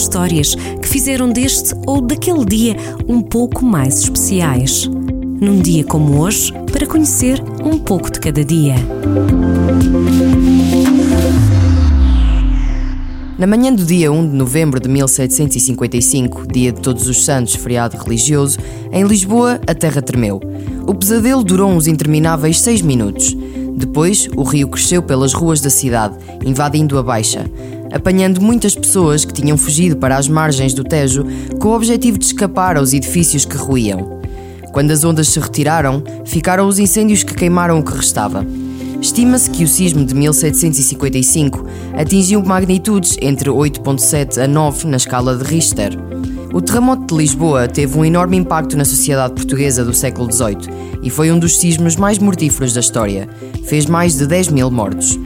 histórias 0.00 0.54
que 0.54 0.88
fizeram 0.88 1.30
deste 1.30 1.74
ou 1.86 2.00
daquele 2.00 2.44
dia 2.44 2.76
um 3.06 3.20
pouco 3.20 3.64
mais 3.64 3.98
especiais. 3.98 4.86
Num 4.86 5.60
dia 5.60 5.84
como 5.84 6.20
hoje, 6.20 6.52
para 6.72 6.86
conhecer 6.86 7.42
um 7.62 7.78
pouco 7.78 8.10
de 8.10 8.18
cada 8.18 8.44
dia. 8.44 8.74
Na 13.38 13.46
manhã 13.46 13.72
do 13.72 13.84
dia 13.84 14.12
1 14.12 14.28
de 14.28 14.36
novembro 14.36 14.78
de 14.78 14.88
1755, 14.88 16.46
dia 16.46 16.72
de 16.72 16.80
Todos 16.80 17.08
os 17.08 17.24
Santos, 17.24 17.54
feriado 17.54 17.96
religioso, 17.96 18.58
em 18.92 19.02
Lisboa 19.04 19.60
a 19.66 19.74
terra 19.74 20.02
tremeu. 20.02 20.40
O 20.86 20.94
pesadelo 20.94 21.42
durou 21.42 21.70
uns 21.70 21.86
intermináveis 21.86 22.60
seis 22.60 22.82
minutos. 22.82 23.34
Depois, 23.74 24.28
o 24.36 24.42
rio 24.42 24.68
cresceu 24.68 25.02
pelas 25.02 25.32
ruas 25.32 25.58
da 25.60 25.70
cidade, 25.70 26.18
invadindo 26.44 26.98
a 26.98 27.02
Baixa, 27.02 27.50
apanhando 27.92 28.40
muitas 28.40 28.74
pessoas 28.74 29.24
que 29.24 29.32
tinham 29.32 29.56
fugido 29.56 29.96
para 29.96 30.16
as 30.16 30.28
margens 30.28 30.74
do 30.74 30.84
Tejo 30.84 31.24
com 31.58 31.68
o 31.68 31.74
objetivo 31.74 32.18
de 32.18 32.26
escapar 32.26 32.76
aos 32.76 32.92
edifícios 32.92 33.44
que 33.44 33.56
ruíam. 33.56 34.20
Quando 34.72 34.92
as 34.92 35.04
ondas 35.04 35.28
se 35.28 35.40
retiraram, 35.40 36.02
ficaram 36.24 36.66
os 36.68 36.78
incêndios 36.78 37.22
que 37.22 37.34
queimaram 37.34 37.78
o 37.78 37.82
que 37.82 37.96
restava. 37.96 38.46
Estima-se 39.00 39.50
que 39.50 39.64
o 39.64 39.68
sismo 39.68 40.04
de 40.04 40.14
1755 40.14 41.66
atingiu 41.96 42.42
magnitudes 42.44 43.16
entre 43.20 43.50
8.7 43.50 44.42
a 44.42 44.46
9 44.46 44.86
na 44.86 44.98
escala 44.98 45.36
de 45.36 45.44
Richter. 45.44 45.98
O 46.52 46.60
terremoto 46.60 47.06
de 47.06 47.22
Lisboa 47.22 47.66
teve 47.66 47.96
um 47.96 48.04
enorme 48.04 48.36
impacto 48.36 48.76
na 48.76 48.84
sociedade 48.84 49.34
portuguesa 49.34 49.84
do 49.84 49.94
século 49.94 50.30
XVIII 50.30 51.00
e 51.02 51.08
foi 51.08 51.32
um 51.32 51.38
dos 51.38 51.58
sismos 51.58 51.96
mais 51.96 52.18
mortíferos 52.18 52.74
da 52.74 52.80
história. 52.80 53.28
Fez 53.66 53.86
mais 53.86 54.16
de 54.16 54.26
10 54.26 54.48
mil 54.48 54.70
mortos. 54.70 55.18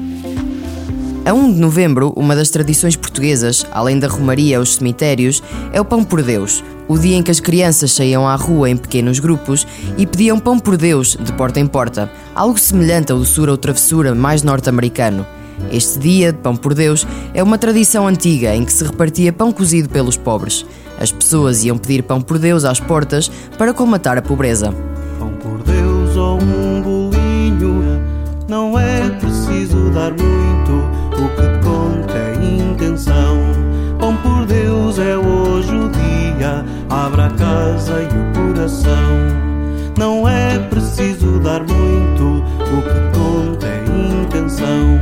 A 1.26 1.32
1 1.32 1.54
de 1.54 1.58
novembro, 1.58 2.12
uma 2.16 2.36
das 2.36 2.50
tradições 2.50 2.96
portuguesas, 2.96 3.64
além 3.72 3.98
da 3.98 4.06
romaria 4.06 4.58
aos 4.58 4.74
cemitérios, 4.74 5.42
é 5.72 5.80
o 5.80 5.84
Pão 5.84 6.04
por 6.04 6.22
Deus, 6.22 6.62
o 6.86 6.98
dia 6.98 7.16
em 7.16 7.22
que 7.22 7.30
as 7.30 7.40
crianças 7.40 7.92
saíam 7.92 8.28
à 8.28 8.36
rua 8.36 8.68
em 8.68 8.76
pequenos 8.76 9.18
grupos 9.18 9.66
e 9.96 10.06
pediam 10.06 10.38
pão 10.38 10.58
por 10.58 10.76
Deus 10.76 11.16
de 11.18 11.32
porta 11.32 11.58
em 11.58 11.66
porta, 11.66 12.10
algo 12.34 12.58
semelhante 12.58 13.10
ao 13.10 13.18
doçura 13.18 13.50
ou 13.50 13.56
travessura 13.56 14.14
mais 14.14 14.42
norte-americano. 14.42 15.26
Este 15.72 15.98
dia 15.98 16.30
de 16.30 16.38
Pão 16.40 16.54
por 16.54 16.74
Deus 16.74 17.06
é 17.32 17.42
uma 17.42 17.56
tradição 17.56 18.06
antiga 18.06 18.54
em 18.54 18.62
que 18.62 18.72
se 18.72 18.84
repartia 18.84 19.32
pão 19.32 19.50
cozido 19.50 19.88
pelos 19.88 20.18
pobres. 20.18 20.66
As 21.00 21.10
pessoas 21.10 21.64
iam 21.64 21.78
pedir 21.78 22.02
pão 22.02 22.20
por 22.20 22.38
Deus 22.38 22.64
às 22.64 22.80
portas 22.80 23.30
para 23.56 23.72
colmatar 23.72 24.18
a 24.18 24.22
pobreza. 24.22 24.74
Pão 25.18 25.30
por 25.40 25.62
Deus 25.62 26.16
ou 26.16 26.38
um 26.42 26.82
bolinho, 26.82 28.02
não 28.46 28.78
é 28.78 29.08
preciso 29.08 29.88
dar 29.90 30.10
muito 30.10 30.93
o 31.18 31.28
que 31.28 31.64
conta 31.64 32.12
é 32.16 32.34
intenção. 32.44 33.38
Pão 33.98 34.16
por 34.16 34.46
Deus 34.46 34.98
é 34.98 35.16
hoje 35.16 35.74
o 35.74 35.88
dia, 35.88 36.64
abra 36.90 37.26
a 37.26 37.30
casa 37.30 38.02
e 38.02 38.06
o 38.06 38.46
coração. 38.46 39.44
Não 39.96 40.28
é 40.28 40.58
preciso 40.58 41.38
dar 41.40 41.60
muito, 41.60 42.44
o 42.60 42.82
que 42.82 43.18
conta 43.18 43.66
é 43.66 43.84
intenção. 44.22 45.00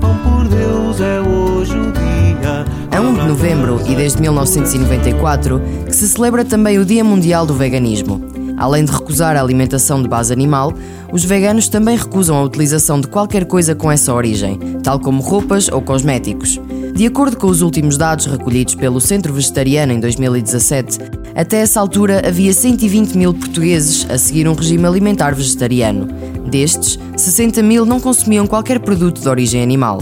Pão 0.00 0.16
por 0.18 0.48
Deus 0.48 1.00
é 1.00 1.20
hoje 1.20 1.76
o 1.76 1.92
dia. 1.92 2.64
É 2.90 3.00
1 3.00 3.14
de 3.14 3.26
novembro 3.26 3.80
e 3.86 3.94
desde 3.94 4.20
1994 4.20 5.60
que 5.86 5.94
se 5.94 6.08
celebra 6.08 6.44
também 6.44 6.78
o 6.78 6.84
Dia 6.84 7.02
Mundial 7.02 7.46
do 7.46 7.54
Veganismo. 7.54 8.33
Além 8.56 8.84
de 8.84 8.92
recusar 8.92 9.36
a 9.36 9.40
alimentação 9.40 10.02
de 10.02 10.08
base 10.08 10.32
animal, 10.32 10.72
os 11.12 11.24
veganos 11.24 11.68
também 11.68 11.96
recusam 11.96 12.36
a 12.36 12.42
utilização 12.42 13.00
de 13.00 13.08
qualquer 13.08 13.44
coisa 13.44 13.74
com 13.74 13.90
essa 13.90 14.12
origem, 14.12 14.58
tal 14.82 14.98
como 15.00 15.22
roupas 15.22 15.68
ou 15.68 15.82
cosméticos. 15.82 16.60
De 16.94 17.06
acordo 17.06 17.36
com 17.36 17.48
os 17.48 17.60
últimos 17.60 17.96
dados 17.96 18.26
recolhidos 18.26 18.74
pelo 18.74 19.00
Centro 19.00 19.32
Vegetariano 19.32 19.92
em 19.92 20.00
2017, 20.00 20.98
até 21.34 21.58
essa 21.58 21.80
altura 21.80 22.22
havia 22.26 22.52
120 22.52 23.18
mil 23.18 23.34
portugueses 23.34 24.08
a 24.08 24.16
seguir 24.16 24.46
um 24.46 24.54
regime 24.54 24.86
alimentar 24.86 25.34
vegetariano. 25.34 26.06
Destes, 26.48 26.98
60 27.16 27.62
mil 27.62 27.84
não 27.84 27.98
consumiam 27.98 28.46
qualquer 28.46 28.78
produto 28.78 29.20
de 29.20 29.28
origem 29.28 29.60
animal. 29.60 29.98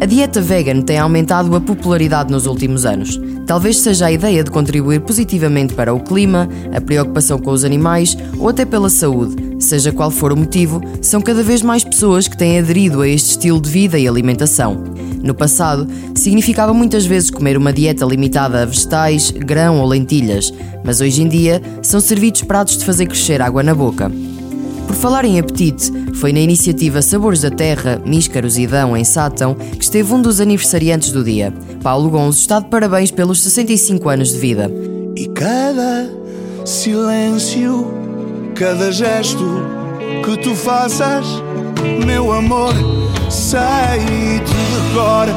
A 0.00 0.06
dieta 0.06 0.40
vegan 0.40 0.80
tem 0.80 0.96
aumentado 0.96 1.54
a 1.56 1.60
popularidade 1.60 2.30
nos 2.30 2.46
últimos 2.46 2.86
anos. 2.86 3.20
Talvez 3.46 3.80
seja 3.80 4.06
a 4.06 4.12
ideia 4.12 4.44
de 4.44 4.50
contribuir 4.50 5.00
positivamente 5.00 5.74
para 5.74 5.92
o 5.92 5.98
clima, 5.98 6.48
a 6.72 6.80
preocupação 6.80 7.36
com 7.36 7.50
os 7.50 7.64
animais 7.64 8.16
ou 8.38 8.48
até 8.48 8.64
pela 8.64 8.88
saúde. 8.88 9.56
Seja 9.58 9.90
qual 9.90 10.10
for 10.10 10.32
o 10.32 10.36
motivo, 10.36 10.80
são 11.02 11.20
cada 11.20 11.42
vez 11.42 11.62
mais 11.62 11.82
pessoas 11.82 12.28
que 12.28 12.36
têm 12.36 12.60
aderido 12.60 13.00
a 13.00 13.08
este 13.08 13.30
estilo 13.30 13.60
de 13.60 13.68
vida 13.68 13.98
e 13.98 14.06
alimentação. 14.06 14.84
No 15.20 15.34
passado, 15.34 15.88
significava 16.14 16.72
muitas 16.72 17.04
vezes 17.04 17.28
comer 17.28 17.56
uma 17.56 17.72
dieta 17.72 18.04
limitada 18.04 18.62
a 18.62 18.64
vegetais, 18.64 19.32
grão 19.32 19.80
ou 19.80 19.86
lentilhas, 19.88 20.54
mas 20.84 21.00
hoje 21.00 21.22
em 21.22 21.28
dia 21.28 21.60
são 21.82 21.98
servidos 21.98 22.42
pratos 22.42 22.78
de 22.78 22.84
fazer 22.84 23.06
crescer 23.06 23.42
água 23.42 23.64
na 23.64 23.74
boca. 23.74 24.12
Por 24.88 24.96
falar 24.96 25.26
em 25.26 25.38
apetite, 25.38 25.92
foi 26.14 26.32
na 26.32 26.40
iniciativa 26.40 27.02
Sabores 27.02 27.42
da 27.42 27.50
Terra, 27.50 28.00
Míscaros 28.06 28.56
e 28.56 28.66
Dão, 28.66 28.96
em 28.96 29.04
Sátão, 29.04 29.54
que 29.54 29.84
esteve 29.84 30.10
um 30.14 30.20
dos 30.20 30.40
aniversariantes 30.40 31.12
do 31.12 31.22
dia. 31.22 31.52
Paulo 31.82 32.08
Gonzo 32.08 32.40
está 32.40 32.58
de 32.58 32.68
parabéns 32.68 33.10
pelos 33.10 33.42
65 33.42 34.08
anos 34.08 34.32
de 34.32 34.38
vida. 34.38 34.72
E 35.14 35.28
cada 35.28 36.10
silêncio, 36.64 37.92
cada 38.54 38.90
gesto 38.90 39.62
que 40.24 40.38
tu 40.38 40.54
faças, 40.54 41.26
meu 42.06 42.32
amor, 42.32 42.72
sei 43.28 44.40
de 44.40 44.94
cor. 44.94 45.28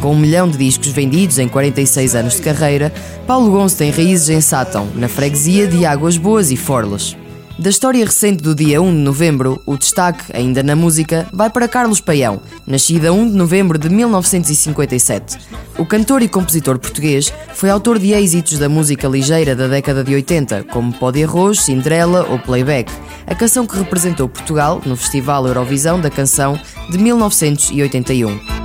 Com 0.00 0.12
um 0.12 0.18
milhão 0.18 0.48
de 0.48 0.56
discos 0.56 0.88
vendidos 0.88 1.40
em 1.40 1.48
46 1.48 2.14
anos 2.14 2.36
de 2.36 2.42
carreira, 2.42 2.92
Paulo 3.26 3.50
Gonzo 3.50 3.76
tem 3.76 3.90
raízes 3.90 4.28
em 4.28 4.40
Sátão, 4.40 4.86
na 4.94 5.08
freguesia 5.08 5.66
de 5.66 5.84
Águas 5.84 6.16
Boas 6.16 6.52
e 6.52 6.56
Forlas. 6.56 7.16
Da 7.58 7.70
história 7.70 8.04
recente 8.04 8.40
do 8.40 8.54
dia 8.54 8.80
1 8.80 8.88
de 8.88 9.00
novembro, 9.00 9.60
o 9.66 9.76
destaque, 9.76 10.24
ainda 10.32 10.62
na 10.62 10.76
música, 10.76 11.28
vai 11.32 11.50
para 11.50 11.66
Carlos 11.66 12.00
Paião, 12.00 12.40
nascido 12.64 13.06
a 13.06 13.12
1 13.12 13.30
de 13.30 13.36
novembro 13.36 13.76
de 13.76 13.88
1957. 13.88 15.36
O 15.76 15.84
cantor 15.84 16.22
e 16.22 16.28
compositor 16.28 16.78
português 16.78 17.32
foi 17.54 17.68
autor 17.68 17.98
de 17.98 18.12
êxitos 18.12 18.60
da 18.60 18.68
música 18.68 19.08
ligeira 19.08 19.56
da 19.56 19.66
década 19.66 20.04
de 20.04 20.14
80, 20.14 20.66
como 20.70 20.92
Pó 20.92 21.10
de 21.10 21.24
Arroz, 21.24 21.62
Cinderela 21.62 22.28
ou 22.30 22.38
Playback, 22.38 22.92
a 23.26 23.34
canção 23.34 23.66
que 23.66 23.76
representou 23.76 24.28
Portugal 24.28 24.80
no 24.86 24.96
Festival 24.96 25.44
Eurovisão 25.48 26.00
da 26.00 26.10
Canção 26.10 26.56
de 26.88 26.96
1981. 26.96 28.57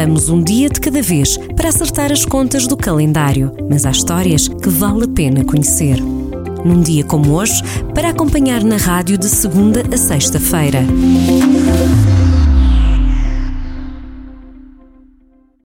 Levamos 0.00 0.30
um 0.30 0.42
dia 0.42 0.70
de 0.70 0.80
cada 0.80 1.02
vez 1.02 1.36
para 1.54 1.68
acertar 1.68 2.10
as 2.10 2.24
contas 2.24 2.66
do 2.66 2.74
calendário, 2.74 3.54
mas 3.68 3.84
há 3.84 3.90
histórias 3.90 4.48
que 4.48 4.70
vale 4.70 5.04
a 5.04 5.08
pena 5.08 5.44
conhecer. 5.44 6.00
Num 6.64 6.80
dia 6.80 7.04
como 7.04 7.34
hoje, 7.34 7.62
para 7.94 8.08
acompanhar 8.08 8.64
na 8.64 8.78
rádio 8.78 9.18
de 9.18 9.28
segunda 9.28 9.82
a 9.92 9.98
sexta-feira. 9.98 10.86